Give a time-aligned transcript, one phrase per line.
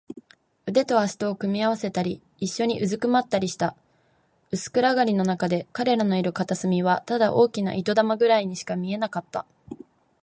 [0.65, 3.75] 腕と脚とを組み合わせたり、いっしょにうずくまったりした。
[4.49, 9.45] 薄暗がりのなかで、彼らのいる片隅はただ大きな糸玉ぐらいにしか見えなかった。